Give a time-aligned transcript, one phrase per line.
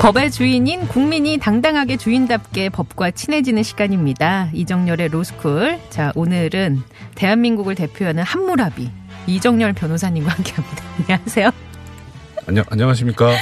[0.00, 4.50] 법의 주인인 국민이 당당하게 주인답게 법과 친해지는 시간입니다.
[4.52, 5.80] 이정열의 로스쿨.
[5.90, 6.80] 자, 오늘은
[7.14, 8.90] 대한민국을 대표하는 한무라비
[9.26, 10.84] 이정열 변호사님과 함께 합니다.
[11.08, 11.50] 안녕하세요.
[12.46, 13.34] 안녕 안녕하십니까.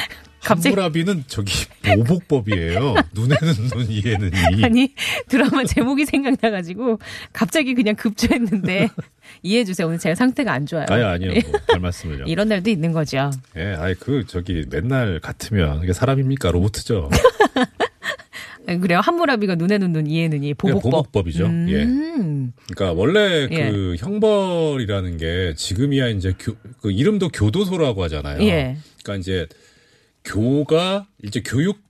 [0.42, 2.94] 갑자기- 한무라비는 저기 보복법이에요.
[3.14, 4.64] 눈에는 눈, 이에는 이.
[4.64, 4.94] 아니
[5.28, 6.98] 드라마 제목이 생각나가지고
[7.32, 8.88] 갑자기 그냥 급조했는데
[9.42, 9.86] 이해해 주세요.
[9.86, 10.86] 오늘 제가 상태가 안 좋아요.
[10.88, 11.32] 아니 아니요.
[11.50, 12.24] 뭐, 별 말씀을요.
[12.28, 13.30] 이런 날도 있는 거죠.
[13.56, 17.10] 예, 아이 그 저기 맨날 같으면 이게 사람입니까 로봇이죠.
[18.66, 19.00] 아니, 그래요.
[19.00, 21.26] 한무라비가 눈에는 눈, 이해는 이 그냥 보복법.
[21.28, 21.82] 예.
[21.84, 22.52] 음.
[22.72, 23.70] 그러니까 원래 예.
[23.70, 28.42] 그 형벌이라는 게 지금이야 이제 교, 그 이름도 교도소라고 하잖아요.
[28.42, 28.76] 예.
[29.02, 29.46] 그러니까 이제
[30.24, 31.80] 교가 이제 교육과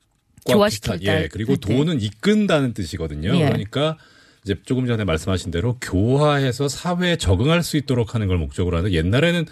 [0.47, 1.75] 교화시킬 비슷한 때예 그리고 할 때.
[1.77, 3.35] 도는 이끈다는 뜻이거든요.
[3.37, 3.45] 예.
[3.47, 3.97] 그러니까
[4.45, 9.47] 이제 조금 전에 말씀하신 대로 교화해서 사회에 적응할 수 있도록 하는 걸 목적으로 하는 옛날에는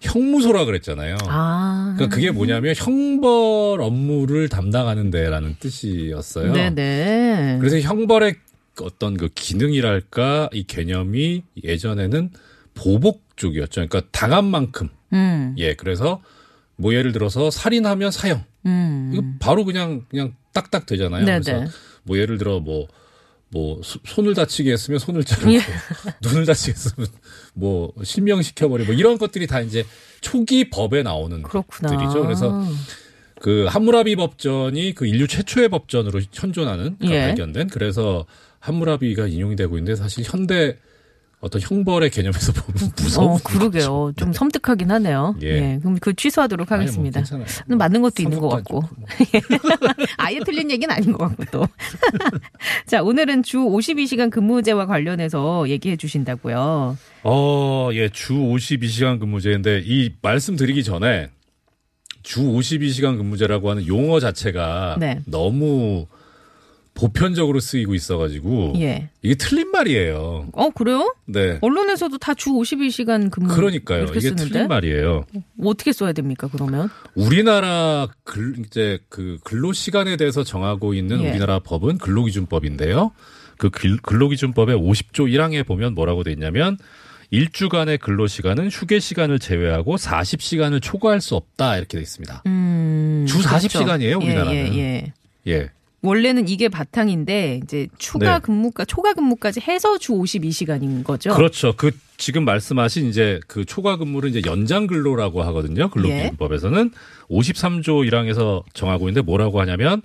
[0.00, 1.16] 형무소라 그랬잖아요.
[1.26, 1.94] 아.
[1.96, 6.52] 그러니까 그게 뭐냐면 형벌 업무를 담당하는 데라는 뜻이었어요.
[6.52, 7.58] 네네.
[7.60, 8.34] 그래서 형벌의
[8.82, 12.30] 어떤 그 기능이랄까 이 개념이 예전에는
[12.74, 13.86] 보복 쪽이었죠.
[13.86, 15.54] 그러니까 당한 만큼 음.
[15.58, 16.20] 예 그래서
[16.76, 19.10] 뭐 예를 들어서 살인하면 사형 음.
[19.12, 21.26] 이거 바로 그냥 그냥 딱딱 되잖아요.
[21.26, 21.40] 네네.
[21.40, 21.70] 그래서
[22.04, 22.88] 뭐 예를 들어 뭐
[23.52, 25.60] 뭐 손을 다치게 했으면 손을 자르고 예.
[26.22, 27.08] 눈을 다치게 했으면
[27.54, 29.84] 뭐 실명시켜 버리고 뭐 이런 것들이 다 이제
[30.20, 31.90] 초기 법에 나오는 그렇구나.
[31.90, 32.22] 것들이죠.
[32.22, 32.64] 그래서
[33.40, 37.20] 그 함무라비 법전이 그 인류 최초의 법전으로 현존하는 그 예.
[37.22, 38.26] 발견된 그래서
[38.60, 40.76] 함무라비가 인용이 되고 있는데 사실 현대
[41.40, 44.12] 어떤 형벌의 개념에서 보면 무서운 어, 그러게요.
[44.16, 45.34] 좀 섬뜩하긴 하네요.
[45.42, 45.46] 예.
[45.46, 45.78] 예.
[45.80, 47.22] 그럼 그 취소하도록 뭐 하겠습니다.
[47.66, 48.80] 는 맞는 것도 있는 것 같고.
[48.80, 49.06] 뭐.
[50.18, 51.66] 아예 틀린 얘기는 아닌 것 같고 또.
[52.86, 56.98] 자, 오늘은 주 52시간 근무제와 관련해서 얘기해 주신다고요.
[57.22, 61.30] 어, 예, 주 52시간 근무제인데 이 말씀드리기 전에
[62.22, 65.20] 주 52시간 근무제라고 하는 용어 자체가 네.
[65.24, 66.06] 너무
[67.00, 69.08] 보편적으로 쓰이고 있어가지고 예.
[69.22, 70.48] 이게 틀린 말이에요.
[70.52, 71.14] 어, 그래요?
[71.26, 71.58] 네.
[71.62, 74.04] 언론에서도 다 주 52시간 근무 그러니까요.
[74.04, 75.24] 이게 쓰는데 틀린 말이에요.
[75.64, 76.88] 어떻게 써야 됩니까, 그러면?
[77.14, 81.30] 우리나라 글, 이제 그 근로 시간에 대해서 정하고 있는 예.
[81.30, 83.12] 우리나라 법은 근로기준법인데요.
[83.58, 86.78] 그 글- 근로기준법의 50조 1항에 보면 뭐라고 돼 있냐면
[87.30, 92.42] 일주간의 근로 시간은 휴게 시간을 제외하고 40시간을 초과할 수 없다 이렇게 돼 있습니다.
[92.46, 93.26] 음.
[93.28, 94.74] 주 40시간이에요, 예, 우리나라는.
[94.74, 95.12] 예, 예.
[95.46, 95.70] 예.
[96.02, 98.40] 원래는 이게 바탕인데 이제 추가 네.
[98.40, 101.34] 근무가 초과 근무까지 해서 주 52시간인 거죠.
[101.34, 101.74] 그렇죠.
[101.76, 105.84] 그 지금 말씀하신 이제 그 초과 근무를 이제 연장 근로라고 하거든요.
[105.84, 105.88] 예.
[105.90, 106.90] 근로기준법에서는
[107.30, 110.00] 53조 1항에서 정하고 있는데 뭐라고 하냐면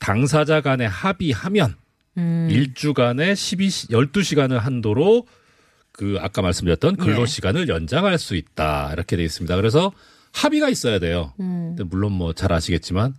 [0.00, 1.74] 당사자 간에 합의하면
[2.16, 2.48] 음.
[2.50, 5.26] 일주간에 12 12시간을 한도로
[5.92, 7.26] 그 아까 말씀드렸던 근로 예.
[7.26, 8.90] 시간을 연장할 수 있다.
[8.92, 9.54] 이렇게 돼 있습니다.
[9.56, 9.92] 그래서
[10.32, 11.32] 합의가 있어야 돼요.
[11.40, 11.76] 음.
[11.86, 13.14] 물론 뭐 잘 아시겠지만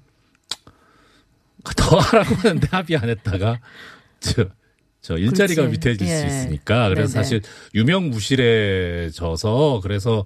[1.76, 3.60] 더 하라고 하는데 합의 안 했다가
[4.20, 4.46] 저,
[5.02, 5.74] 저 일자리가 그렇지.
[5.74, 6.28] 위태해질 수 예.
[6.28, 7.24] 있으니까 그래서 네네.
[7.24, 7.42] 사실
[7.76, 10.26] 유명 무실해져서 그래서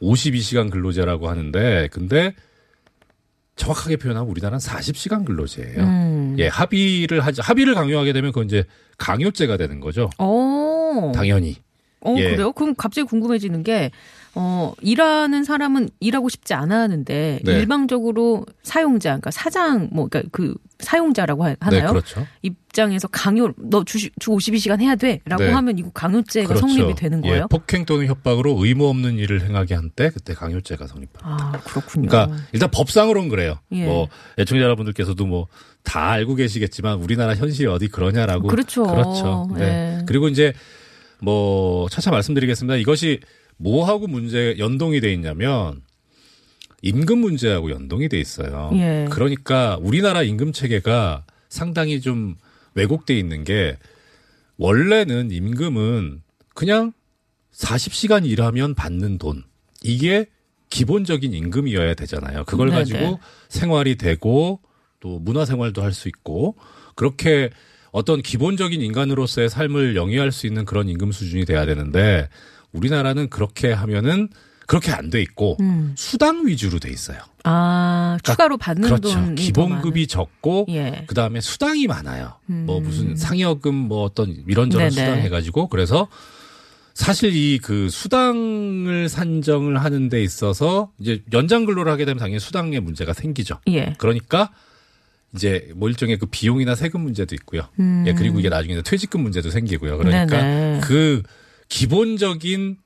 [0.00, 2.34] 52시간 근로제라고 하는데 근데
[3.56, 5.82] 정확하게 표현하면 우리나라는 40시간 근로제예요.
[5.82, 6.36] 음.
[6.38, 8.64] 예, 합의를 하지 합의를 강요하게 되면 그건 이제
[8.98, 10.10] 강요죄가 되는 거죠.
[10.18, 11.12] 어.
[11.14, 11.56] 당연히.
[12.00, 12.30] 어, 예.
[12.30, 12.52] 그래요?
[12.52, 13.90] 그럼 갑자기 궁금해지는 게,
[14.34, 17.52] 어, 일하는 사람은 일하고 싶지 않아 하는데, 네.
[17.52, 21.82] 일방적으로 사용자, 그러니까 사장, 뭐, 그러니까 그 사용자라고 하- 하나요?
[21.82, 22.26] 네, 그렇죠.
[22.40, 25.20] 입장에서 강요, 너 주, 주 52시간 해야 돼.
[25.26, 25.50] 라고 네.
[25.50, 26.66] 하면 이거 강요죄가 그렇죠.
[26.66, 27.36] 성립이 되는 거예요?
[27.42, 31.20] 예, 폭행 또는 협박으로 의무 없는 일을 행하게 한 때 그때 강요죄가 성립합니다.
[31.22, 32.08] 아, 그렇군요.
[32.08, 33.58] 그러니까 일단 법상으로는 그래요.
[33.72, 33.84] 예.
[33.84, 34.08] 뭐
[34.38, 35.48] 애청자 여러분들께서도 뭐
[35.84, 38.84] 다 알고 계시겠지만 우리나라 현실이 어디 그러냐라고 그렇죠.
[38.84, 39.48] 그렇죠.
[39.56, 39.98] 네.
[40.00, 40.04] 예.
[40.06, 40.52] 그리고 이제
[41.20, 42.76] 뭐 차차 말씀드리겠습니다.
[42.76, 43.18] 이것이
[43.62, 45.82] 뭐하고 문제 연동이 돼 있냐면
[46.82, 48.70] 임금 문제하고 연동이 돼 있어요.
[48.74, 49.06] 예.
[49.10, 52.36] 그러니까 우리나라 임금 체계가 상당히 좀
[52.74, 53.78] 왜곡돼 있는 게
[54.56, 56.22] 원래는 임금은
[56.54, 56.92] 그냥
[57.54, 59.44] 40시간 일하면 받는 돈
[59.82, 60.26] 이게
[60.70, 62.44] 기본적인 임금이어야 되잖아요.
[62.44, 62.78] 그걸 네네.
[62.78, 64.60] 가지고 생활이 되고
[65.00, 66.56] 또 문화 생활도 할 수 있고
[66.94, 67.50] 그렇게
[67.90, 72.28] 어떤 기본적인 인간으로서의 삶을 영위할 수 있는 그런 임금 수준이 돼야 되는데
[72.72, 74.28] 우리나라는 그렇게 하면은
[74.66, 75.92] 그렇게 안 돼 있고 음.
[75.96, 77.18] 수당 위주로 돼 있어요.
[77.44, 79.12] 아, 추가로 받는 그렇죠.
[79.12, 80.66] 돈이 기본급이 적고.
[80.70, 81.04] 예.
[81.06, 82.34] 그 다음에 수당이 많아요.
[82.46, 82.84] 뭐 음.
[82.84, 84.90] 무슨 상여금 뭐 어떤 이런저런 네네.
[84.90, 86.08] 수당 해가지고 그래서
[86.94, 92.80] 사실 이 그 수당을 산정을 하는 데 있어서 이제 연장 근로를 하게 되면 당연히 수당에
[92.80, 93.58] 문제가 생기죠.
[93.68, 93.94] 예.
[93.98, 94.50] 그러니까
[95.34, 97.62] 이제 뭐 일종의 그 비용이나 세금 문제도 있고요.
[97.80, 98.04] 음.
[98.06, 99.98] 예, 그리고 이게 나중에 퇴직금 문제도 생기고요.
[99.98, 100.80] 그러니까 네네.
[100.82, 101.22] 그
[101.72, 102.76] 기본적인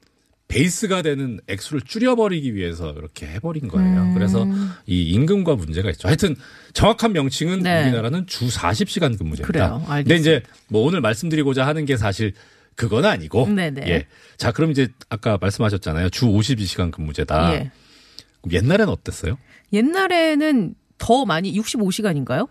[0.47, 4.03] 베이스가 되는 액수를 줄여버리기 위해서 이렇게 해버린 거예요.
[4.03, 4.15] 음.
[4.15, 4.47] 그래서
[4.87, 6.07] 이 임금과 문제가 있죠.
[6.07, 6.37] 하여튼
[6.73, 7.83] 정확한 명칭은 네.
[7.83, 9.45] 우리나라는 주 40시간 근무제입니다.
[9.45, 9.85] 그래요.
[9.89, 10.03] 알겠습니다.
[10.03, 12.33] 근데 이제 뭐 오늘 말씀드리고자 하는 게 사실
[12.77, 13.49] 그건 아니고.
[13.49, 13.89] 네네.
[13.89, 14.07] 예.
[14.37, 16.11] 자, 그럼 이제 아까 말씀하셨잖아요.
[16.11, 17.55] 주 52시간 근무제다.
[17.55, 17.71] 예.
[18.41, 19.37] 그럼 옛날에는 어땠어요?
[19.73, 22.49] 옛날에는 더 많이 65시간인가요?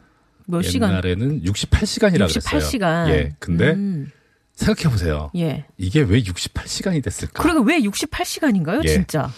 [0.48, 0.90] 몇 시간?
[0.90, 2.60] 옛날에는 68시간이라 그랬어요.
[2.60, 3.10] 68시간.
[3.10, 3.36] 예.
[3.40, 4.12] 근데 음.
[4.56, 5.32] 생각해 보세요.
[5.36, 5.66] 예.
[5.78, 7.44] 이게 왜 68시간이 됐을까?
[7.44, 8.84] 그러니까 왜 68시간인가요?
[8.86, 8.88] 예.
[8.88, 9.32] 진짜.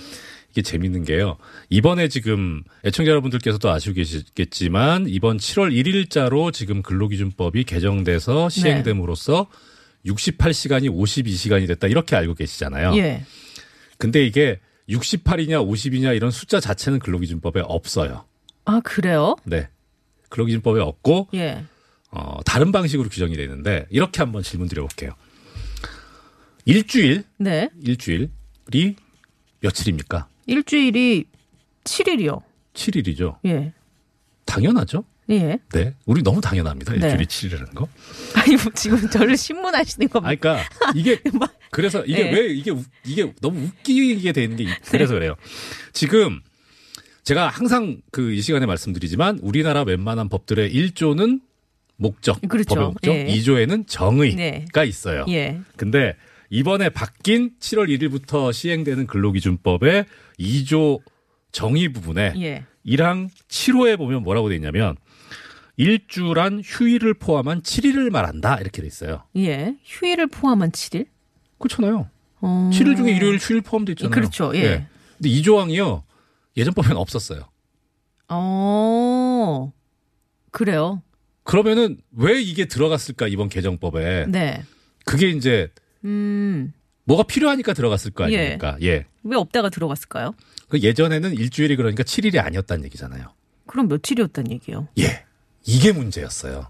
[0.52, 1.38] 이게 재밌는 게요.
[1.70, 8.62] 이번에 지금 애청자 여러분들께서도 아시고 계시겠지만 이번 7월 1일자로 지금 근로기준법이 개정돼서 네.
[8.62, 9.48] 시행됨으로써
[10.06, 12.96] 68시간이 52시간이 됐다 이렇게 알고 계시잖아요.
[12.98, 13.24] 예.
[13.98, 14.60] 근데 이게
[14.90, 18.26] 68이냐 50이냐 이런 숫자 자체는 근로기준법에 없어요.
[18.66, 19.36] 아, 그래요?
[19.44, 19.68] 네.
[20.30, 21.64] 근로기준법에 없고 예.
[22.12, 25.12] 어, 다른 방식으로 규정이 되어 있는데 이렇게 한번 질문 드려볼게요.
[26.66, 27.70] 일주일 네.
[27.84, 28.30] 일주일이
[29.62, 30.28] 며칠입니까?
[30.46, 31.26] 일주일이
[31.84, 32.42] 7일이요.
[32.74, 33.38] 7일이죠.
[33.46, 33.74] 예.
[34.46, 35.04] 당연하죠.
[35.30, 35.60] 예.
[35.74, 35.96] 네.
[36.06, 36.94] 우리 너무 당연합니다.
[36.94, 37.26] 일주일이 네.
[37.26, 37.88] 7일이라는 거.
[38.36, 40.20] 아니, 뭐 지금 저를 신문하시는 거.
[40.20, 40.60] 아, 그러니까
[40.96, 41.22] 이게
[41.72, 42.32] 그래서 이게 네.
[42.34, 45.36] 왜 이게 우- 이게 너무 웃기게 되는 게 이- 그래서 그래요.
[45.94, 46.42] 지금
[47.24, 51.42] 제가 항상 그 이 시간에 말씀드리지만 우리나라 웬만한 법들의 1조는
[51.98, 52.76] 목적, 그렇죠.
[52.76, 53.26] 법의 목적, 예.
[53.26, 54.88] 2조에는 정의가 네.
[54.88, 55.26] 있어요.
[55.30, 55.60] 예.
[55.76, 56.16] 근데
[56.50, 60.06] 이번에 바뀐 7월 1일부터 시행되는 근로기준법의
[60.40, 61.02] 2조
[61.52, 62.66] 정의 부분에 예.
[62.86, 64.96] 1항 7호에 보면 뭐라고 돼 있냐면
[65.76, 69.24] 일주란 휴일을 포함한 7일을 말한다 이렇게 돼 있어요.
[69.36, 69.76] 예.
[69.84, 71.08] 휴일을 포함한 7일?
[71.60, 72.10] 그렇잖아요.
[72.42, 72.70] 어.
[72.74, 74.12] 7일 중에 일요일 휴일 포함돼 있잖아요.
[74.12, 74.56] 그렇죠.
[74.56, 74.88] 예.
[75.18, 76.04] 근데 이 조항이요.
[76.58, 77.50] 예전 법에는 없었어요.
[78.30, 79.72] 어.
[80.52, 81.02] 그래요.
[81.48, 84.26] 그러면은 왜 이게 들어갔을까 이번 개정법에?
[84.28, 84.64] 네.
[85.06, 85.70] 그게 이제
[86.04, 86.74] 음.
[87.06, 88.76] 뭐가 필요하니까 들어갔을 거 아닙니까?
[88.82, 89.06] 예.
[89.24, 90.36] 왜 없다가 들어갔을까요?
[90.68, 93.34] 그 예전에는 일주일이 그러니까 7일이 아니었다는 얘기잖아요.
[93.66, 94.90] 그럼 며칠이었단 얘기예요?
[95.00, 95.24] 예.
[95.66, 96.68] 이게 문제였어요.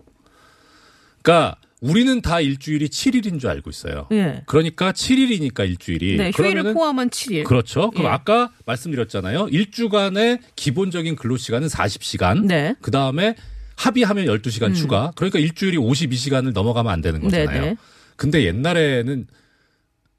[1.23, 4.07] 그러니까 우리는 다 일주일이 7일인 줄 알고 있어요.
[4.11, 4.43] 예.
[4.45, 6.17] 그러니까 7일이니까 일주일이.
[6.17, 7.45] 네, 휴일을 포함한 7일.
[7.45, 7.89] 그렇죠.
[7.89, 8.09] 그럼 예.
[8.09, 9.47] 아까 말씀드렸잖아요.
[9.49, 12.45] 일주간의 기본적인 근로시간은 40시간.
[12.45, 12.75] 네.
[12.79, 13.35] 그 다음에
[13.77, 14.73] 합의하면 12시간 음.
[14.73, 15.11] 추가.
[15.15, 17.61] 그러니까 일주일이 52시간을 넘어가면 안 되는 거잖아요.
[17.61, 17.77] 네네.
[18.17, 19.27] 근데 옛날에는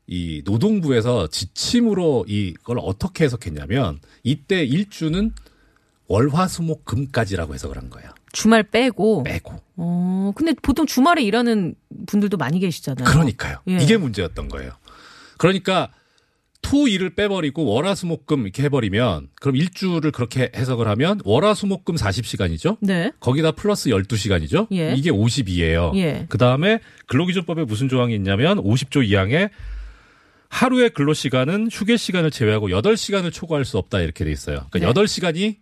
[0.06, 5.32] 이 노동부에서 지침으로 이걸 어떻게 해석했냐면 이때 일주는
[6.06, 8.10] 월화수목금까지라고 해석을 한 거예요.
[8.32, 9.24] 주말 빼고.
[9.24, 9.60] 빼고.
[9.76, 11.74] 어, 근데 보통 주말에 일하는
[12.06, 13.04] 분들도 많이 계시잖아요.
[13.04, 13.58] 그러니까요.
[13.68, 13.78] 예.
[13.82, 14.72] 이게 문제였던 거예요.
[15.36, 15.90] 그러니까
[16.68, 22.76] 토 일을 빼버리고 월화수목금 이렇게 해버리면 그럼 일주를 그렇게 해석을 하면 월화수목금 40시간이죠.
[22.80, 23.10] 네.
[23.20, 24.66] 거기다 플러스 12시간이죠.
[24.72, 24.92] 예.
[24.94, 25.96] 이게 50이에요.
[25.96, 26.26] 예.
[26.28, 29.48] 그 다음에 근로기준법에 무슨 조항이 있냐면 50조 2항에
[30.50, 34.66] 하루의 근로 시간은 휴게 시간을 제외하고 8시간을 초과할 수 없다 이렇게 돼 있어요.
[34.70, 35.06] 그러니까 네.
[35.06, 35.56] 8시간이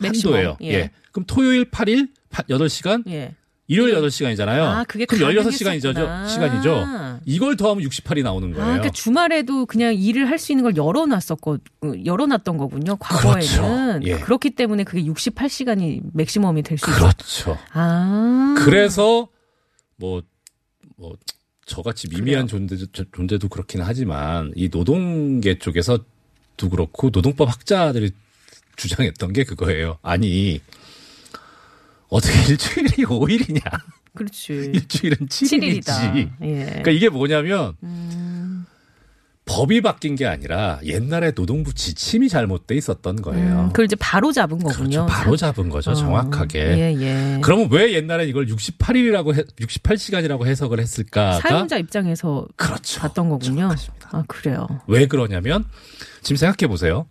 [0.00, 0.34] 맥시멈.
[0.34, 0.56] 한도예요.
[0.62, 0.72] 예.
[0.72, 0.90] 예.
[1.12, 3.34] 그럼 토요일 8일 8시간, 예.
[3.68, 4.60] 일요일 8시간이잖아요.
[4.62, 5.94] 아, 그게 그럼 16시간이죠.
[5.94, 6.28] 가능했었구나.
[6.28, 6.86] 시간이죠.
[7.24, 8.64] 이걸 더하면 68이 나오는 거예요.
[8.64, 12.96] 아, 그러니까 주말에도 그냥 일을 할 수 있는 걸 열어놨었고, 어, 열어놨던 거군요.
[12.96, 13.40] 과거에는.
[13.40, 14.00] 그렇죠.
[14.04, 14.18] 예.
[14.18, 17.00] 그렇기 때문에 그게 68시간이 맥시멈이 될 수 있어요.
[17.00, 17.58] 그렇죠.
[17.72, 18.54] 아.
[18.58, 19.28] 그래서
[19.96, 20.22] 뭐,
[20.96, 21.16] 뭐,
[21.64, 22.76] 저같이 미미한 존재,
[23.12, 26.04] 존재도 그렇긴 하지만 이 노동계 쪽에서도
[26.70, 28.12] 그렇고 노동법 학자들이
[28.76, 29.98] 주장했던 게 그거예요.
[30.02, 30.60] 아니,
[32.08, 33.60] 어떻게 일주일이 5일이냐.
[34.14, 34.52] 그렇지.
[34.74, 35.82] 일주일은 7일이지.
[35.84, 36.30] 7일이다.
[36.42, 36.64] 예.
[36.64, 38.64] 그러니까 이게 뭐냐면 음,
[39.44, 43.60] 법이 바뀐 게 아니라 옛날에 노동부 지침이 잘못돼 있었던 거예요.
[43.60, 45.04] 음, 그걸 이제 바로 잡은 거군요.
[45.04, 45.06] 그렇죠.
[45.06, 45.92] 바로 잡은 거죠.
[45.92, 46.58] 어, 정확하게.
[46.58, 47.40] 예, 예.
[47.42, 53.00] 그러면 왜 옛날에 이걸 68일이라고 해, 68시간이라고 해석을 했을까가 사용자 입장에서 그렇죠.
[53.00, 53.54] 봤던 거군요.
[53.54, 54.08] 정확하십니다.
[54.12, 54.66] 아, 그래요.
[54.88, 55.64] 왜 그러냐면
[56.22, 57.06] 지금 생각해 보세요.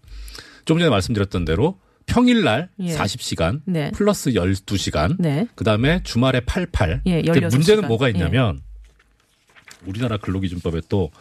[0.66, 2.96] 좀 전에 말씀드렸던 대로 평일날 예.
[2.96, 3.92] 40시간 네.
[3.92, 5.48] 플러스 12시간 네.
[5.56, 7.02] 그다음에 주말에 88.
[7.06, 7.88] 예, 근데 16 문제는.
[7.88, 8.62] 뭐가 있냐면
[9.86, 11.12] 우리나라 근로기준법에 또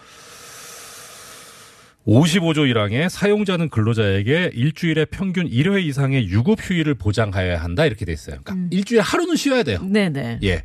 [2.07, 8.37] 55조 1항에 사용자는 근로자에게 일주일에 평균 1회 이상의 유급 휴일을 보장해야 한다 이렇게 돼 있어요.
[8.45, 8.69] 그러니까 음.
[8.71, 9.79] 일주일에 하루는 쉬어야 돼요.
[9.83, 10.39] 네 네.
[10.43, 10.65] 예.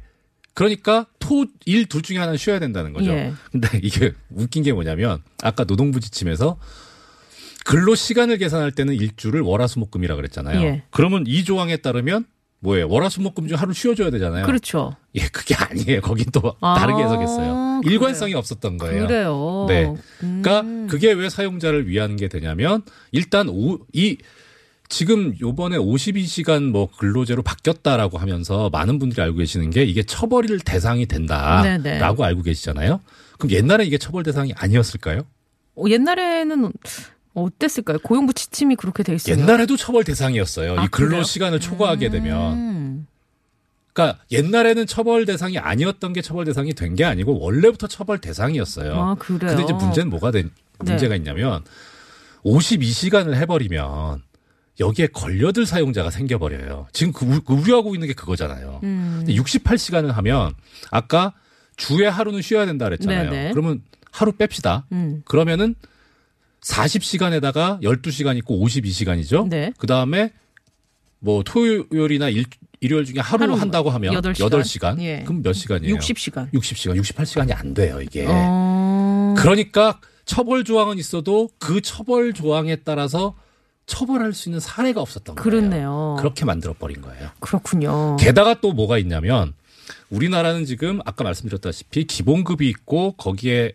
[0.53, 3.11] 그러니까 토, 일 둘 중에 하나는 쉬어야 된다는 거죠.
[3.11, 3.31] 예.
[3.51, 6.57] 근데 이게 웃긴 게 뭐냐면 아까 노동부 지침에서
[7.65, 10.61] 근로 시간을 계산할 때는 일주를 월화수목금이라 그랬잖아요.
[10.61, 10.83] 예.
[10.91, 12.25] 그러면 이 조항에 따르면
[12.61, 12.89] 뭐예요?
[12.89, 14.45] 월화수목금 중 하루 쉬어줘야 되잖아요.
[14.45, 14.95] 그렇죠.
[15.15, 16.01] 예, 그게 아니에요.
[16.01, 17.81] 거긴 또 아, 다르게 해석했어요.
[17.81, 17.81] 그래요.
[17.85, 19.07] 일관성이 없었던 거예요.
[19.07, 19.65] 그래요.
[19.69, 19.93] 네.
[20.23, 20.41] 음.
[20.41, 24.17] 그러니까 그게 왜 사용자를 위한 게 되냐면 일단 오, 이
[24.89, 31.05] 지금 요번에 52시간 뭐 근로제로 바뀌었다라고 하면서 많은 분들이 알고 계시는 게 이게 처벌일 대상이
[31.05, 32.01] 된다라고 네네.
[32.01, 32.99] 알고 계시잖아요.
[33.37, 35.21] 그럼 옛날에 이게 처벌 대상이 아니었을까요?
[35.75, 36.73] 어, 옛날에는
[37.33, 37.99] 어땠을까요?
[37.99, 39.37] 고용부 지침이 그렇게 돼 있어요.
[39.37, 40.79] 옛날에도 처벌 대상이었어요.
[40.79, 41.23] 아, 이 근로 그래요?
[41.23, 42.53] 시간을 초과하게 되면.
[42.53, 43.07] 음.
[43.93, 48.93] 그러니까 옛날에는 처벌 대상이 아니었던 게 처벌 대상이 된 게 아니고 원래부터 처벌 대상이었어요.
[48.93, 49.49] 아, 그래요.
[49.55, 50.91] 근데 이제 문제는 뭐가 된 네.
[50.91, 51.63] 문제가 있냐면
[52.45, 54.21] 52시간을 해 버리면
[54.79, 56.87] 여기에 걸려들 사용자가 생겨버려요.
[56.93, 58.79] 지금 그 우- 우려하고 있는 게 그거잖아요.
[58.83, 59.15] 음.
[59.25, 60.53] 근데 68시간을 하면
[60.89, 61.33] 아까
[61.75, 63.29] 주에 하루는 쉬어야 된다 그랬잖아요.
[63.29, 63.51] 네네.
[63.51, 63.81] 그러면
[64.11, 64.83] 하루 뺍시다.
[64.93, 65.21] 음.
[65.25, 65.75] 그러면은
[66.69, 69.49] 40시간에다가 12시간 있고 52시간이죠.
[69.49, 69.73] 네.
[69.77, 70.31] 그 다음에
[71.19, 72.45] 뭐 토요일이나 일,
[72.79, 74.49] 일요일 중에 하루, 하루 한다고 하면 여덟 시간.
[74.95, 75.01] 8시간.
[75.01, 75.23] 예.
[75.23, 75.95] 그럼 몇 시간이에요?
[75.97, 76.51] 60시간.
[76.53, 78.25] 60시간, 68시간이 안 돼요, 이게.
[78.27, 79.35] 어.
[79.37, 83.35] 그러니까 처벌 조항은 있어도 그 처벌 조항에 따라서
[83.85, 85.43] 처벌할 수 있는 사례가 없었던 거예요.
[85.43, 86.15] 그렇네요.
[86.19, 87.29] 그렇게 만들어 버린 거예요.
[87.39, 88.15] 그렇군요.
[88.17, 89.53] 게다가 또 뭐가 있냐면
[90.11, 93.73] 우리나라는 지금 아까 말씀드렸다시피 기본급이 있고 거기에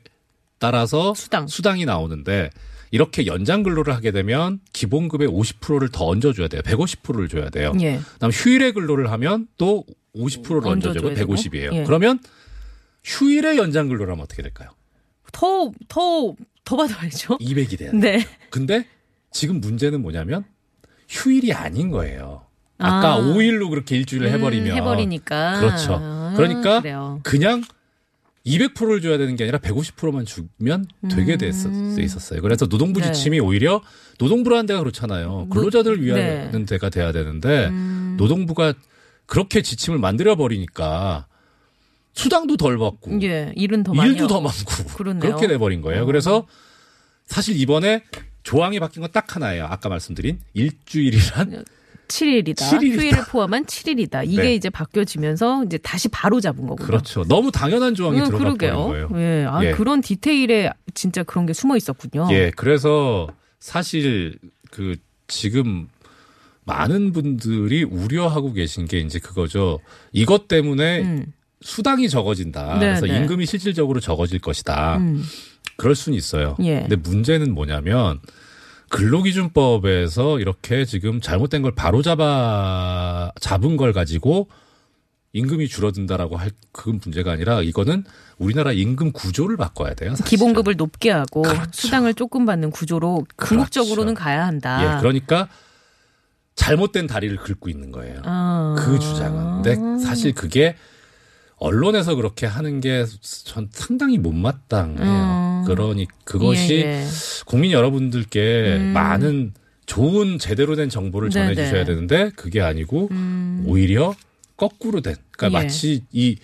[0.59, 1.49] 따라서 수당.
[1.49, 2.51] 수당이 나오는데
[2.95, 6.63] 이렇게 연장 근로를 하게 되면 기본급의 50%를 더 얹어줘야 돼요.
[6.63, 7.73] 150%를 줘야 돼요.
[7.81, 7.99] 예.
[8.13, 9.85] 그다음 휴일에 근로를 하면 또
[10.15, 11.35] 50%를 얹어주고 얹어줘야 되고.
[11.35, 11.75] 150이에요.
[11.75, 11.83] 예.
[11.83, 12.21] 그러면
[13.03, 14.71] 휴일에 연장 근로를 하면 어떻게 될까요?
[15.33, 17.39] 더, 더, 더 받아야죠.
[17.39, 18.01] 200이 돼야 돼요.
[18.01, 18.25] 네.
[18.49, 18.87] 근데
[19.33, 20.45] 지금 문제는 뭐냐면
[21.09, 22.47] 휴일이 아닌 거예요.
[22.79, 23.19] 아까 아.
[23.21, 25.59] 5일로 그렇게 일주일을 해버리면 음, 해버리니까.
[25.59, 25.99] 그렇죠.
[26.01, 27.19] 아, 그러니까 그래요.
[27.25, 27.65] 그냥
[28.47, 31.53] 200%를 줘야 되는 게 아니라 150%만 주면 되게 됐,
[31.97, 32.43] 돼 있었어요.
[32.43, 33.03] 그래서 노동부 음.
[33.03, 33.13] 네.
[33.13, 33.81] 지침이 오히려
[34.19, 35.49] 노동부라는 데가 그렇잖아요.
[35.51, 36.65] 근로자들을 위한 네.
[36.67, 38.17] 데가 돼야 되는데 음.
[38.19, 38.75] 노동부가
[39.27, 41.27] 그렇게 지침을 만들어 버리니까
[42.13, 44.11] 수당도 덜 받고 예, 일은 더 많이.
[44.11, 45.21] 일도 더 많고 그렇네요.
[45.21, 46.03] 그렇게 돼 버린 거예요.
[46.03, 46.05] 어.
[46.05, 46.47] 그래서
[47.27, 48.05] 사실 이번에
[48.43, 49.65] 조항이 바뀐 건 딱 하나예요.
[49.65, 51.65] 아까 말씀드린 일주일이란
[52.09, 52.57] 7일이다.
[52.57, 53.03] 칠일이다.
[53.03, 54.25] 휴일을 포함한 7일이다.
[54.27, 54.55] 이게 네.
[54.55, 56.87] 이제 바뀌어지면서 이제 다시 바로 잡은 거군요.
[56.87, 57.25] 그렇죠.
[57.25, 58.87] 너무 당연한 조항이 음, 들어가 버린 그러게요.
[58.87, 59.09] 거예요.
[59.17, 59.47] 예.
[59.49, 59.73] 아, 예.
[59.73, 62.29] 그런 디테일에 진짜 그런 게 숨어 있었군요.
[62.31, 63.29] 예, 그래서
[63.61, 64.37] 사실
[64.71, 64.97] 그
[65.29, 65.89] 지금
[66.65, 69.81] 많은 분들이 우려하고 계신 게 이제 그거죠.
[70.13, 71.33] 이것 때문에 음.
[71.61, 72.75] 수당이 적어진다.
[72.79, 73.19] 네, 그래서 네.
[73.19, 74.99] 임금이 실질적으로 적어질 것이다.
[74.99, 75.23] 음.
[75.77, 76.57] 그럴 수는 있어요.
[76.63, 76.81] 예.
[76.81, 78.21] 근데 문제는 뭐냐면
[78.95, 84.49] 근로기준법에서 이렇게 지금 잘못된 걸 바로 잡아 잡은 걸 가지고
[85.33, 88.05] 임금이 줄어든다라고 할 그건 문제가 아니라 이거는
[88.39, 90.11] 우리나라 임금 구조를 바꿔야 돼요.
[90.11, 90.29] 사실은.
[90.29, 91.71] 기본급을 높게 하고 그렇죠.
[91.73, 94.97] 수당을 조금 받는 구조로 궁극적으로는 가야 한다.
[94.97, 95.49] 예, 그러니까
[96.55, 98.23] 잘못된 다리를 긁고 있는 거예요.
[98.25, 98.77] 아.
[98.79, 99.63] 그 주장은.
[99.63, 100.77] 근데 사실 그게
[101.57, 103.05] 언론에서 그렇게 하는 게
[103.45, 105.03] 전 상당히 못마땅해요.
[105.03, 105.54] 음.
[105.66, 107.06] 그러니 그것이 예, 예.
[107.47, 108.92] 국민 여러분들께 음.
[108.92, 109.52] 많은
[109.87, 111.54] 좋은 제대로 된 정보를 네네.
[111.54, 113.64] 전해 주셔야 되는데 그게 아니고 음.
[113.66, 114.14] 오히려
[114.56, 115.16] 거꾸로 된.
[115.30, 115.64] 그러니까 예.
[115.64, 116.37] 마치 이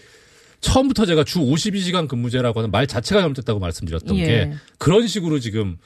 [0.61, 4.27] 처음부터 제가 주 52시간 근무제라고 하는 말 자체가 잘못됐다고 말씀드렸던 예.
[4.27, 5.79] 게 그런 식으로 지금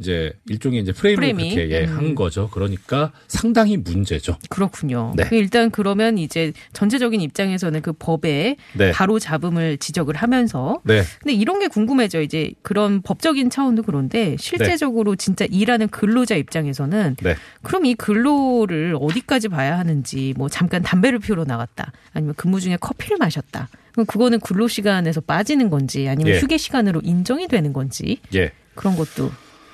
[0.00, 1.54] 이제 일종의 이제 프레임을 framing.
[1.54, 1.96] 그렇게 예, 음.
[1.96, 2.48] 한 거죠.
[2.50, 4.36] 그러니까 상당히 문제죠.
[4.48, 5.12] 그렇군요.
[5.16, 5.24] 네.
[5.24, 8.92] 그 일단 그러면 이제 전체적인 입장에서는 그 법에 네.
[8.92, 11.02] 바로 잡음을 지적을 하면서 네.
[11.20, 12.22] 근데 이런 게 궁금해져.
[12.22, 17.36] 이제 그런 법적인 차원도 그런데 실제적으로 진짜 일하는 근로자 입장에서는 네.
[17.62, 23.16] 그럼 이 근로를 어디까지 봐야 하는지 뭐 잠깐 담배를 피우러 나갔다 아니면 근무 중에 커피를
[23.18, 23.68] 마셨다.
[23.92, 26.38] 그럼 그거는 근로 시간에서 빠지는 건지 아니면 예.
[26.38, 28.52] 휴게 시간으로 인정이 되는 건지 예.
[28.74, 29.30] 그런 것도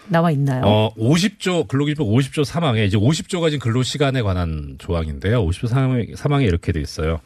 [0.08, 0.62] 나와 있나요?
[0.64, 5.44] 어, 50조 근로기준법 50조 3항에 이제 50조가 진 근로시간에 관한 조항인데요.
[5.46, 7.20] 50조 3항에, 3항에 이렇게 돼 있어요.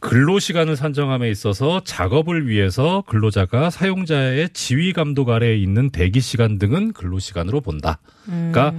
[0.00, 7.60] 근로시간을 산정함에 있어서 작업을 위해서 근로자가 사용자의 지휘 감독 아래에 있는 대기 시간 등은 근로시간으로
[7.60, 7.98] 본다.
[8.24, 8.72] 그러니까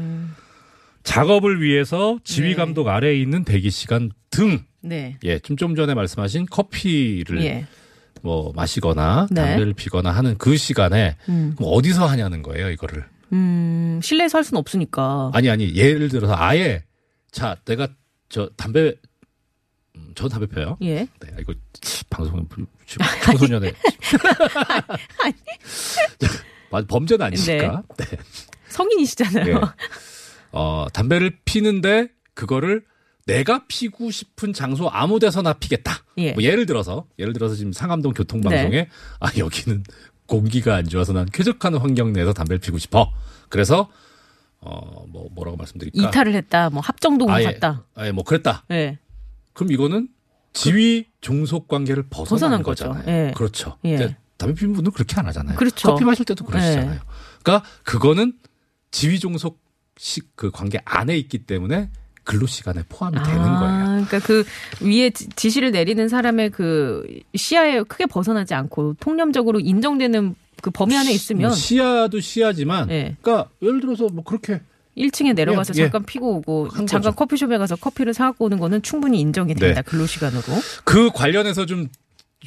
[1.03, 2.55] 작업을 위해서 지휘 네.
[2.55, 5.17] 감독 아래에 있는 대기 시간 등 네.
[5.23, 7.65] 예, 좀, 좀 전에 말씀하신 커피를 예.
[8.21, 9.41] 뭐 마시거나 네.
[9.41, 11.53] 담배를 피거나 하는 그 시간에 음.
[11.57, 13.03] 그럼 어디서 하냐는 거예요, 이거를.
[13.33, 15.31] 음, 실내에서 할 수는 없으니까.
[15.33, 16.83] 아니 아니 예를 들어서 아예
[17.31, 17.87] 자 내가
[18.29, 18.93] 저 담배
[19.95, 20.77] 음, 저 담배 펴요.
[20.81, 20.95] 예.
[21.19, 21.53] 네, 이거
[22.09, 22.45] 방송은
[23.23, 23.73] 청소년의
[26.71, 27.83] 맞- 범죄는 아니니까.
[27.97, 28.05] 네.
[28.69, 29.55] 성인이시잖아요.
[29.55, 29.59] 예.
[30.51, 32.83] 어 담배를 피는데 그거를
[33.25, 36.03] 내가 피고 싶은 장소 아무 데서나 피겠다.
[36.17, 36.31] 예.
[36.33, 38.89] 뭐 예를 들어서 예를 들어서 지금 상암동 교통방송에 네.
[39.19, 39.83] 아 여기는
[40.29, 43.11] 공기가 안 좋아서 난 쾌적한 환경 내에서 담배를 피고 싶어.
[43.49, 43.89] 그래서
[44.61, 46.07] 어뭐 뭐라고 말씀드릴까?
[46.09, 47.83] 이탈을 했다, 뭐 합정동을 아예, 갔다.
[47.95, 48.63] 아예 뭐 그랬다.
[48.71, 48.99] 예.
[49.53, 50.09] 그럼 이거는
[50.53, 52.87] 지위 종속 관계를 벗어난, 벗어난 거죠.
[52.89, 53.05] 거잖아요.
[53.27, 53.33] 예.
[53.35, 53.77] 그렇죠.
[53.85, 54.15] 예.
[54.37, 55.57] 담배 피는 분들 그렇게 안 하잖아요.
[55.57, 55.91] 그렇죠.
[55.91, 56.93] 커피 마실 때도 그러시잖아요.
[56.95, 56.99] 예.
[57.43, 58.33] 그러니까 그거는
[58.91, 59.59] 지위 종속
[59.97, 61.89] 시- 그 관계 안에 있기 때문에
[62.23, 64.05] 근로 시간에 포함이 되는 아, 거예요.
[64.07, 64.43] 그러니까 그
[64.81, 67.03] 위에 지- 지시를 내리는 사람의 그
[67.35, 73.15] 시야에 크게 벗어나지 않고 통념적으로 인정되는 그 범위 안에 있으면 뭐 시야도 시야지만, 예.
[73.21, 74.61] 그러니까 예를 들어서 뭐 그렇게
[74.97, 75.83] 1층에 내려가서 예, 예.
[75.85, 77.15] 잠깐 피고 오고 한 잠깐 거죠.
[77.15, 79.89] 커피숍에 가서 커피를 사갖고 오는 거는 충분히 인정이 된다 네.
[79.89, 80.43] 근로시간으로.
[80.83, 81.87] 그 관련해서 좀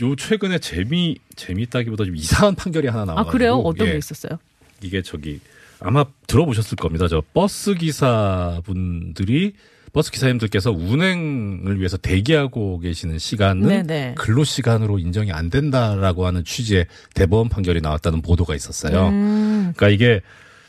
[0.00, 3.54] 요 최근에 재미 재미있다기보다 좀 이상한 판결이 하나 아 나와가지고 그래요?
[3.56, 4.38] 어떤 예, 게 있었어요?
[4.80, 5.38] 이게 저기
[5.84, 7.08] 아마 들어보셨을 겁니다.
[7.08, 9.54] 저 버스 기사분들이
[9.92, 14.14] 버스 기사님들께서 운행을 위해서 대기하고 계시는 시간은 네네.
[14.16, 19.08] 근로 시간으로 인정이 안 된다라고 하는 취지의 대법원 판결이 나왔다는 보도가 있었어요.
[19.08, 20.22] 음, 그러니까 이게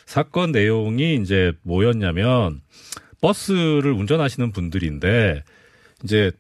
[0.06, 2.62] 사건 내용이 이제 뭐였냐면
[3.22, 5.44] 버스를 운전하시는 분들인데
[6.04, 6.32] 이제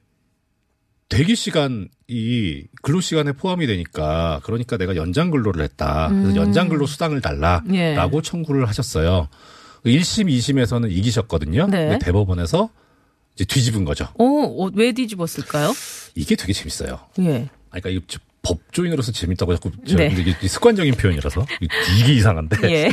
[1.08, 6.10] 대기 시간 이 근로 시간에 포함이 되니까 그러니까 내가 연장 근로를 했다.
[6.10, 6.36] 그래서 음.
[6.36, 8.22] 연장 근로 수당을 달라라고 예.
[8.24, 9.28] 청구를 하셨어요.
[9.86, 11.68] 1심, 2심에서는 이기셨거든요.
[11.68, 11.90] 네.
[11.90, 12.70] 근데 대법원에서
[13.36, 14.06] 이제 뒤집은 거죠.
[14.18, 15.74] 어, 어, 왜 뒤집었을까요?
[16.16, 17.00] 이게 되게 재밌어요.
[17.20, 17.50] 예.
[17.72, 20.14] 아니, 그러니까 저 법조인으로서 재밌다고 자꾸 제가 네.
[20.14, 21.46] 근데 이게 습관적인 표현이라서
[21.98, 22.92] 이게 이상한데 예.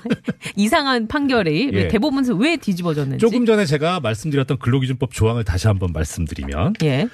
[0.56, 1.88] 이상한 판결이 왜 예.
[1.88, 3.18] 대법원에서 왜 뒤집어졌는지.
[3.18, 7.08] 조금 전에 제가 말씀드렸던 근로기준법 조항을 다시 한번 말씀드리면 예.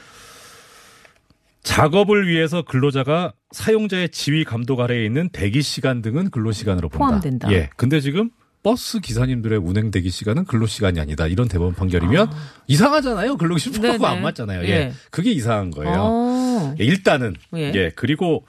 [1.67, 7.07] 작업을 위해서 근로자가 사용자의 지휘 감독 아래에 있는 대기 시간 등은 근로 시간으로 본다.
[7.07, 7.53] 포함된다.
[7.53, 7.69] 예.
[7.77, 8.31] 근데 지금
[8.63, 11.27] 버스 기사님들의 운행 대기 시간은 근로 시간이 아니다.
[11.27, 12.31] 이런 대법원 판결이면
[12.69, 13.37] 이상하잖아요.
[13.37, 14.07] 근로 기준법하고 네네.
[14.07, 14.65] 안 맞잖아요.
[14.65, 14.69] 예.
[14.69, 14.93] 예.
[15.11, 15.95] 그게 이상한 거예요.
[15.99, 16.75] 어.
[16.79, 17.73] 예, 일단은 예.
[17.75, 17.91] 예.
[17.97, 18.47] 그리고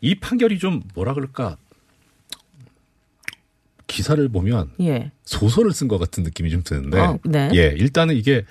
[0.00, 1.56] 이 판결이 좀 뭐라 그럴까?
[3.88, 5.10] 기사를 보면 예.
[5.24, 7.50] 소설을 쓴 것 같은 느낌이 좀 드는데 어, 네.
[7.54, 8.44] 예 일단은 이게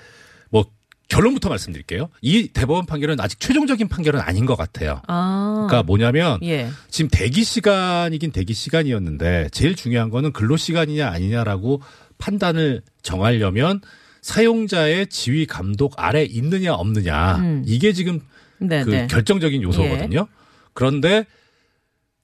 [0.50, 0.66] 뭐
[1.08, 5.66] 결론부터 말씀드릴게요 이 대법원 판결은 아직 최종적인 판결은 아닌 것 같아요 아.
[5.68, 6.68] 그러니까 뭐냐면 예.
[6.90, 11.80] 지금 대기 시간이긴 대기 시간이었는데 제일 중요한 거는 근로 시간이냐 아니냐라고
[12.18, 13.80] 판단을 정하려면
[14.22, 17.62] 사용자의 지휘 감독 아래 있느냐 없느냐 음.
[17.66, 18.20] 이게 지금
[18.58, 19.06] 네, 그 네.
[19.06, 20.26] 결정적인 요소거든요.
[20.72, 21.26] 그런데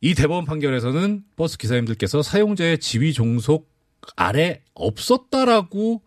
[0.00, 3.70] 이 대법원 판결에서는 버스 기사님들께서 사용자의 지위 종속
[4.16, 6.02] 아래 없었다라고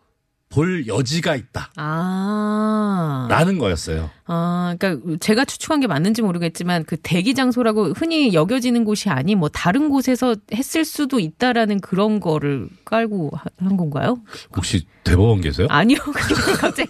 [0.56, 3.28] 볼 여지가 있다라는 아.
[3.60, 4.10] 거였어요.
[4.26, 9.50] 아, 그러니까 제가 추측한 게 맞는지 모르겠지만 그 대기 장소라고 흔히 여겨지는 곳이 아닌 뭐
[9.50, 14.18] 다른 곳에서 했을 수도 있다라는 그런 거를 깔고 하- 한 건가요?
[14.56, 15.68] 혹시 대법원 계세요?
[15.70, 15.98] 아니요.
[16.58, 16.90] 갑자기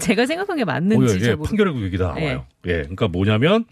[0.00, 1.48] 제가 생각한 게 어, 맞는지 예, 잘 모르.
[1.48, 2.46] 판결의 구역이 다 나와요.
[2.66, 3.64] 예, 그러니까 뭐냐면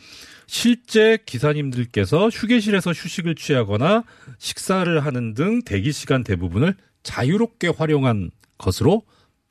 [0.47, 4.05] 실제 기사님들께서 휴게실에서 휴식을 취하거나
[4.39, 9.03] 식사를 하는 등 대기 시간 대부분을 자유롭게 활용한 것으로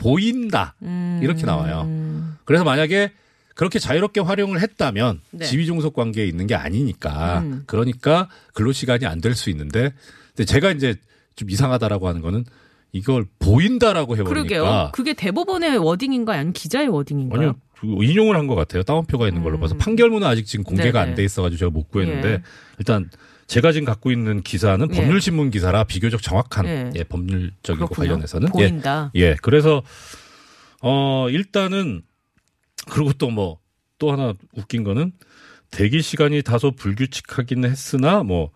[0.02, 0.74] 보인다.
[1.22, 1.84] 이렇게 나와요.
[1.86, 2.36] 음.
[2.46, 3.12] 그래서 만약에
[3.54, 5.46] 그렇게 자유롭게 활용을 했다면 네.
[5.46, 7.64] 지위 종속 관계에 있는 게 아니니까 음.
[7.68, 9.94] 그러니까 근로 시간이 안 될 수 있는데
[10.36, 10.96] 근데 제가 이제
[11.36, 12.46] 좀 이상하다라고 하는 거는
[12.94, 14.90] 이걸 보인다라고 해버리니까 그러게요.
[14.94, 16.38] 그게 대법원의 워딩인가요?
[16.40, 17.40] 아니면 기자의 워딩인가요?
[17.40, 21.10] 아니요 그 인용을 한 것 같아요 다운표가 있는 걸로 봐서 판결문은 아직 지금 공개가 음.
[21.10, 22.42] 안돼 있어가지고 제가 못 구했는데 예.
[22.80, 23.10] 일단
[23.52, 24.96] 제가 지금 갖고 있는 기사는 예.
[24.96, 26.92] 법률신문 기사라 비교적 정확한 예.
[26.96, 28.08] 예, 법률적인 거 그렇군요.
[28.08, 29.12] 관련해서는 예, 보인다.
[29.16, 29.84] 예, 그래서
[30.82, 32.02] 어 일단은
[32.90, 33.62] 그리고 또 뭐
[34.00, 35.12] 또 하나 웃긴 거는
[35.70, 38.50] 대기 시간이 다소 불규칙하긴 했으나 뭐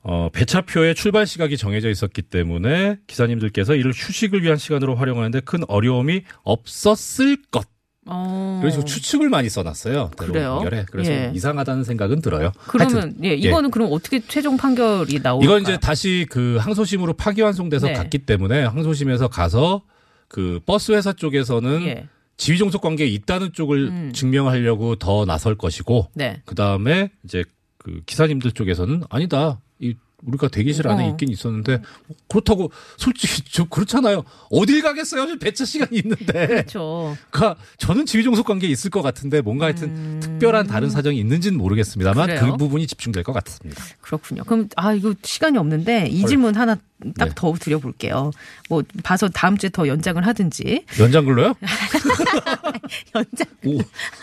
[0.00, 6.22] 어, 배차표에 출발 시각이 정해져 있었기 때문에 기사님들께서 이를 휴식을 위한 시간으로 활용하는데 큰 어려움이
[6.42, 7.68] 없었을 것.
[8.06, 8.58] 어.
[8.62, 10.10] 그래서 추측을 많이 써놨어요.
[10.16, 10.56] 그래요?
[10.56, 10.86] 판결에.
[10.90, 11.32] 그래서 예.
[11.34, 12.52] 이상하다는 생각은 들어요.
[12.68, 15.44] 그러면 하여튼 예, 이거는 그럼 어떻게 최종 판결이 나올까?
[15.44, 17.92] 이건 이제 다시 그 항소심으로 파기환송돼서 네.
[17.94, 19.82] 갔기 때문에 항소심에서 가서
[20.28, 22.08] 그 버스 회사 쪽에서는 예.
[22.36, 24.12] 지위 종속 관계에 있다는 쪽을 음.
[24.12, 26.42] 증명하려고 더 나설 것이고 네.
[26.44, 27.44] 그 다음에 이제
[27.78, 29.60] 그 기사님들 쪽에서는 아니다.
[29.78, 29.94] 이
[30.26, 31.10] 우리가 대기실 안에 어.
[31.10, 31.80] 있긴 있었는데
[32.28, 34.24] 그렇다고 솔직히 좀 그렇잖아요.
[34.50, 35.38] 어딜 가겠어요?
[35.38, 36.46] 배차 시간이 있는데.
[36.46, 37.16] 그렇죠.
[37.30, 42.30] 그러니까 저는 지위 종속 관계에 있을 것 같은데 뭔가 하여튼 특별한 다른 사정이 있는지는 모르겠습니다만
[42.30, 42.34] 음.
[42.36, 42.52] 그래요?
[42.52, 43.82] 그 부분이 집중될 것 같습니다.
[44.00, 44.44] 그렇군요.
[44.44, 46.76] 그럼 아 이거 시간이 없는데 이 질문 하나
[47.18, 47.32] 딱 네.
[47.34, 48.30] 더 드려볼게요.
[48.70, 51.54] 뭐 봐서 다음 주에 더 연장을 하든지 연장 근로요?
[53.14, 53.78] 연장 오,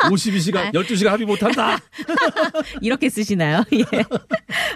[0.09, 1.77] 52시간, 12시간 합의 못한다.
[2.81, 3.63] 이렇게 쓰시나요?
[3.73, 3.83] 예.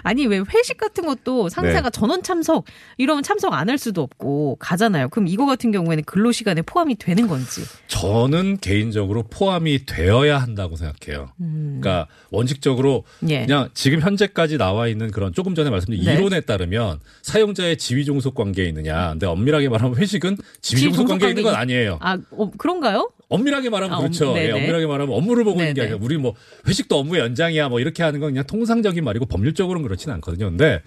[0.04, 1.17] 아니 왜 회식 같은 것도
[1.48, 1.98] 상사가 네.
[1.98, 2.64] 전원 참석
[2.96, 5.10] 이러면 참석 안 할 수도 없고 가잖아요.
[5.10, 7.60] 그럼 이거 같은 경우에는 근로 시간에 포함이 되는 건지.
[7.88, 11.30] 저는 개인적으로 포함이 되어야 한다고 생각해요.
[11.36, 13.30] 그러니까 원칙적으로 음.
[13.30, 13.40] 예.
[13.44, 16.14] 그냥 지금 현재까지 나와 있는 그런 조금 전에 말씀드린 네.
[16.14, 19.10] 이론에 따르면 사용자의 지위 종속 관계에 있느냐.
[19.10, 21.98] 근데 엄밀하게 말하면 회식은 지위 종속 관계에 있는 건 아니에요.
[22.00, 23.10] 아 어, 그런가요?
[23.28, 24.30] 엄밀하게 말하면 아, 엄- 그렇죠.
[24.38, 24.52] 예, 네네.
[24.52, 25.92] 엄밀하게 말하면 업무를 보고 있는 게 네네.
[25.94, 26.34] 아니라 우리 뭐
[26.66, 30.48] 회식도 업무의 연장이야 뭐 이렇게 하는 건 그냥 통상적인 말이고 법률적으로는 그렇지는 않거든요.
[30.48, 30.82] 근데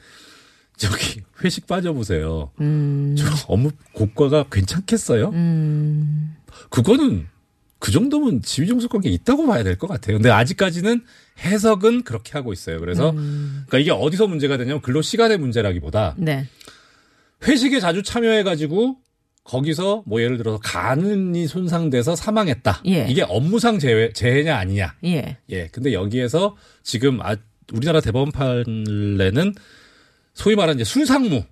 [0.78, 2.52] 저기 회식 빠져보세요.
[2.62, 3.16] 음.
[3.18, 5.30] 저 업무 고과가 괜찮겠어요?
[5.30, 6.36] 음.
[6.70, 7.28] 그거는
[7.80, 10.18] 그 정도면 지위종속 관계 있다고 봐야 될 것 같아요.
[10.18, 11.04] 근데 아직까지는
[11.40, 12.80] 해석은 그렇게 하고 있어요.
[12.80, 13.64] 그래서 음.
[13.68, 16.48] 그러니까 이게 어디서 문제가 되냐면 근로 시간의 문제라기보다 네.
[17.48, 18.98] 회식에 자주 참여해가지고
[19.44, 22.84] 거기서 뭐 예를 들어서 간이 손상돼서 사망했다.
[22.88, 23.08] 예.
[23.10, 24.96] 이게 업무상 재해, 재해냐 아니냐.
[25.06, 25.38] 예.
[25.50, 25.68] 예.
[25.68, 27.36] 근데 여기에서 지금 아,
[27.74, 29.54] 우리나라 대법원 판례는
[30.34, 31.44] 소위 말하는 이제 순상무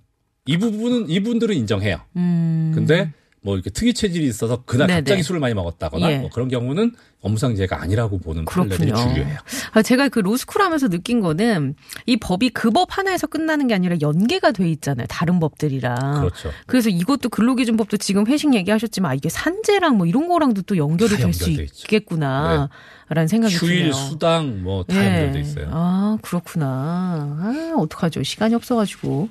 [0.46, 2.00] 이 부분은 이분들은 인정해요.
[2.16, 2.72] 음.
[2.74, 5.00] 근데 뭐 이렇게 특이 체질이 있어서 그날 네네.
[5.00, 6.18] 갑자기 술을 많이 먹었다거나 예.
[6.18, 8.92] 뭐 그런 경우는 업무상 재해가 아니라고 보는 판례들이.
[8.94, 9.38] 주요해요.
[9.72, 11.74] 아, 제가 그 로스쿨 하면서 느낀 거는
[12.06, 15.06] 이 법이 그 법 하나에서 끝나는 게 아니라 연계가 돼 있잖아요.
[15.08, 16.20] 다른 법들이랑.
[16.20, 16.50] 그렇죠.
[16.66, 21.32] 그래서 이것도 근로기준법도 지금 회식 얘기하셨지만 아, 이게 산재랑 뭐 이런 거랑도 또 연결이 다될
[21.32, 21.50] 수.
[21.50, 22.68] 있겠구나.
[23.12, 23.92] 라는 생각이 휴일, 드네요.
[23.92, 25.18] 수당 뭐다 예.
[25.18, 25.68] 연결돼 있어요.
[25.72, 26.66] 아, 그렇구나.
[26.66, 28.22] 아, 어떡하죠.
[28.22, 29.28] 시간이 없어가지고.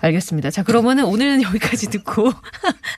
[0.00, 0.50] 알겠습니다.
[0.52, 2.30] 자, 그러면은 오늘은 여기까지 듣고,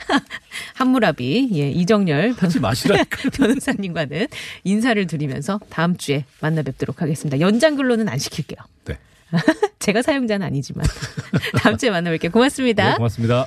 [0.75, 2.51] 한무라비, 예, 이정열 변.
[3.33, 4.27] 변호사님과는
[4.65, 7.41] 인사를 드리면서 다음 주에 만나 뵙도록 하겠습니다.
[7.41, 8.59] 연장 근로는 안 시킬게요.
[8.85, 8.99] 네.
[9.79, 10.87] 제가 사용자는 아니지만.
[11.63, 12.31] 다음 주에 만나 뵐게요.
[12.31, 12.91] 고맙습니다.
[12.91, 13.43] 네, 고맙습니다.